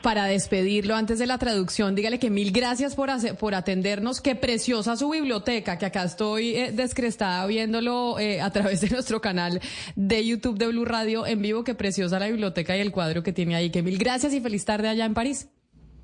Para 0.00 0.26
despedirlo 0.26 0.94
antes 0.94 1.18
de 1.18 1.26
la 1.26 1.38
traducción, 1.38 1.96
dígale 1.96 2.20
que 2.20 2.30
mil 2.30 2.52
gracias 2.52 2.94
por, 2.94 3.10
por 3.36 3.54
atendernos. 3.54 4.20
Qué 4.20 4.36
preciosa 4.36 4.96
su 4.96 5.10
biblioteca, 5.10 5.76
que 5.76 5.86
acá 5.86 6.04
estoy 6.04 6.54
eh, 6.54 6.70
descrestada 6.72 7.44
viéndolo 7.46 8.16
eh, 8.20 8.40
a 8.40 8.50
través 8.50 8.80
de 8.80 8.90
nuestro 8.92 9.20
canal 9.20 9.60
de 9.96 10.24
YouTube 10.24 10.56
de 10.56 10.68
Blue 10.68 10.84
Radio 10.84 11.26
en 11.26 11.42
vivo. 11.42 11.64
Qué 11.64 11.74
preciosa 11.74 12.20
la 12.20 12.28
biblioteca 12.28 12.76
y 12.76 12.80
el 12.80 12.92
cuadro 12.92 13.24
que 13.24 13.32
tiene 13.32 13.56
ahí. 13.56 13.70
Que 13.70 13.82
mil 13.82 13.98
gracias 13.98 14.32
y 14.34 14.40
feliz 14.40 14.64
tarde 14.64 14.88
allá 14.88 15.04
en 15.04 15.14
París. 15.14 15.48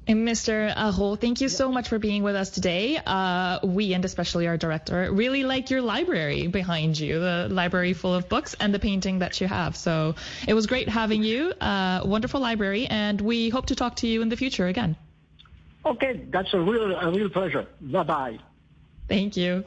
And 0.08 0.26
Mr. 0.26 0.74
Araud, 0.74 1.20
thank 1.20 1.40
you 1.40 1.48
so 1.48 1.70
much 1.70 1.88
for 1.88 1.98
being 1.98 2.24
with 2.24 2.34
us 2.34 2.50
today. 2.50 2.98
Uh, 3.06 3.60
we, 3.62 3.94
and 3.94 4.04
especially 4.04 4.48
our 4.48 4.56
director, 4.56 5.12
really 5.12 5.44
like 5.44 5.70
your 5.70 5.80
library 5.80 6.48
behind 6.48 6.98
you, 6.98 7.20
the 7.20 7.46
library 7.48 7.92
full 7.92 8.12
of 8.12 8.28
books 8.28 8.54
and 8.58 8.74
the 8.74 8.80
painting 8.80 9.20
that 9.20 9.40
you 9.40 9.46
have. 9.46 9.76
So 9.76 10.16
it 10.48 10.54
was 10.54 10.66
great 10.66 10.88
having 10.88 11.22
you. 11.22 11.52
Uh, 11.60 12.02
wonderful 12.04 12.40
library, 12.40 12.86
and 12.86 13.20
we 13.20 13.48
hope 13.48 13.66
to 13.66 13.76
talk 13.76 13.96
to 13.96 14.08
you 14.08 14.22
in 14.22 14.28
the 14.28 14.36
future 14.36 14.66
again. 14.66 14.96
Okay, 15.86 16.20
that's 16.30 16.52
a 16.52 16.60
real, 16.60 16.94
a 16.96 17.10
real 17.10 17.28
pleasure. 17.28 17.66
Bye 17.80 18.02
bye. 18.02 18.38
Thank 19.08 19.36
you. 19.36 19.64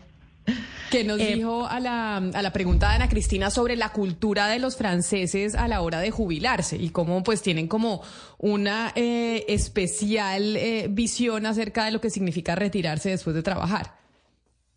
¿Qué 0.95 1.03
nos 1.03 1.19
Eh, 1.19 1.35
dijo 1.35 1.67
a 1.67 1.79
la, 1.79 2.17
a 2.17 2.41
la 2.41 2.53
pregunta 2.53 2.89
de 2.89 2.95
Ana 2.95 3.09
Cristina 3.09 3.49
sobre 3.49 3.75
la 3.75 3.89
cultura 3.89 4.47
de 4.47 4.59
los 4.59 4.77
franceses 4.77 5.53
a 5.55 5.67
la 5.67 5.81
hora 5.81 5.99
de 5.99 6.09
jubilarse 6.09 6.77
y 6.77 6.89
cómo 6.89 7.21
pues 7.21 7.41
tienen 7.41 7.67
como 7.67 8.01
una 8.37 8.93
eh, 8.95 9.43
especial 9.49 10.55
eh, 10.55 10.87
visión 10.89 11.45
acerca 11.45 11.83
de 11.85 11.91
lo 11.91 11.99
que 11.99 12.09
significa 12.09 12.55
retirarse 12.55 13.09
después 13.09 13.35
de 13.35 13.43
trabajar? 13.43 14.04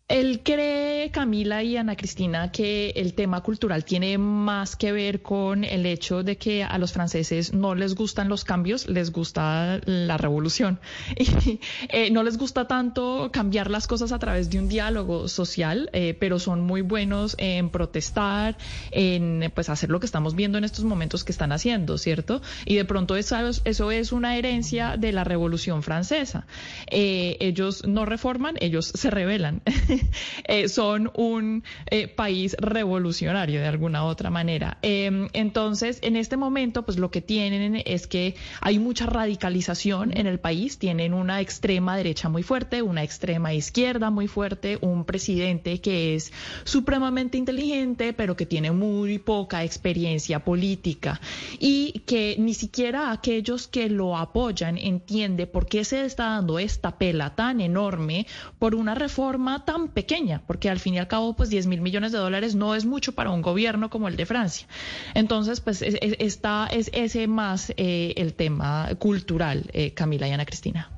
Él 0.09 0.41
cree, 0.43 1.11
Camila 1.11 1.61
y 1.61 1.77
Ana 1.77 1.95
Cristina, 1.95 2.51
que 2.51 2.89
el 2.95 3.13
tema 3.13 3.41
cultural 3.41 3.85
tiene 3.85 4.17
más 4.17 4.75
que 4.75 4.91
ver 4.91 5.21
con 5.21 5.63
el 5.63 5.85
hecho 5.85 6.23
de 6.23 6.35
que 6.35 6.63
a 6.63 6.79
los 6.79 6.93
franceses 6.93 7.53
no 7.53 7.75
les 7.75 7.93
gustan 7.93 8.27
los 8.27 8.43
cambios, 8.43 8.89
les 8.89 9.11
gusta 9.11 9.79
la 9.85 10.17
revolución. 10.17 10.79
Eh, 11.91 12.11
no 12.11 12.23
les 12.23 12.37
gusta 12.37 12.67
tanto 12.67 13.29
cambiar 13.31 13.69
las 13.69 13.87
cosas 13.87 14.11
a 14.11 14.19
través 14.19 14.49
de 14.49 14.59
un 14.59 14.67
diálogo 14.67 15.27
social, 15.27 15.89
eh, 15.93 16.15
pero 16.19 16.39
son 16.39 16.61
muy 16.61 16.81
buenos 16.81 17.35
en 17.37 17.69
protestar, 17.69 18.57
en 18.91 19.51
pues 19.53 19.69
hacer 19.69 19.89
lo 19.89 19.99
que 19.99 20.05
estamos 20.05 20.35
viendo 20.35 20.57
en 20.57 20.63
estos 20.63 20.85
momentos 20.85 21.23
que 21.23 21.31
están 21.31 21.51
haciendo, 21.51 21.97
¿cierto? 21.97 22.41
Y 22.65 22.75
de 22.75 22.85
pronto 22.85 23.15
eso, 23.15 23.35
eso 23.63 23.91
es 23.91 24.11
una 24.11 24.37
herencia 24.37 24.97
de 24.97 25.11
la 25.11 25.23
revolución 25.23 25.83
francesa. 25.83 26.47
Eh, 26.89 27.37
ellos 27.39 27.85
no 27.87 28.05
reforman, 28.05 28.55
ellos 28.59 28.91
se 28.95 29.09
rebelan. 29.09 29.61
eh, 30.45 30.67
son 30.69 31.11
un 31.15 31.63
eh, 31.87 32.07
país 32.07 32.55
revolucionario 32.59 33.59
de 33.59 33.67
alguna 33.67 34.05
otra 34.05 34.29
manera. 34.29 34.77
Eh, 34.81 35.27
entonces, 35.33 35.99
en 36.01 36.15
este 36.15 36.37
momento, 36.37 36.83
pues 36.83 36.97
lo 36.97 37.11
que 37.11 37.21
tienen 37.21 37.81
es 37.85 38.07
que 38.07 38.35
hay 38.61 38.79
mucha 38.79 39.05
radicalización 39.05 40.17
en 40.17 40.27
el 40.27 40.39
país, 40.39 40.77
tienen 40.77 41.13
una 41.13 41.41
extrema 41.41 41.97
derecha 41.97 42.29
muy 42.29 42.43
fuerte, 42.43 42.81
una 42.81 43.03
extrema 43.03 43.53
izquierda 43.53 44.09
muy 44.09 44.27
fuerte, 44.27 44.77
un 44.81 45.05
presidente 45.05 45.81
que 45.81 46.15
es 46.15 46.31
supremamente 46.63 47.37
inteligente, 47.37 48.13
pero 48.13 48.35
que 48.35 48.45
tiene 48.45 48.71
muy 48.71 49.19
poca 49.19 49.63
experiencia 49.63 50.43
política 50.43 51.19
y 51.59 52.03
que 52.05 52.35
ni 52.39 52.53
siquiera 52.53 53.11
aquellos 53.11 53.67
que 53.67 53.89
lo 53.89 54.17
apoyan 54.17 54.77
entiende 54.77 55.47
por 55.47 55.67
qué 55.67 55.83
se 55.83 56.05
está 56.05 56.25
dando 56.25 56.59
esta 56.59 56.97
pela 56.97 57.35
tan 57.35 57.61
enorme 57.61 58.27
por 58.57 58.75
una 58.75 58.95
reforma 58.95 59.65
pequeña, 59.89 60.41
porque 60.45 60.69
al 60.69 60.79
fin 60.79 60.95
y 60.95 60.99
al 60.99 61.07
cabo, 61.07 61.35
pues 61.35 61.49
10 61.49 61.67
mil 61.67 61.81
millones 61.81 62.11
de 62.11 62.17
dólares 62.17 62.55
no 62.55 62.75
es 62.75 62.85
mucho 62.85 63.13
para 63.13 63.31
un 63.31 63.41
gobierno 63.41 63.89
como 63.89 64.07
el 64.07 64.15
de 64.15 64.25
Francia. 64.25 64.67
Entonces, 65.13 65.61
pues 65.61 65.81
es, 65.81 65.95
es, 66.01 66.15
está, 66.19 66.67
es 66.67 66.89
ese 66.93 67.27
más 67.27 67.73
eh, 67.77 68.13
el 68.17 68.33
tema 68.33 68.89
cultural, 68.99 69.69
eh, 69.73 69.93
Camila 69.93 70.27
y 70.27 70.31
Ana 70.31 70.45
Cristina. 70.45 70.89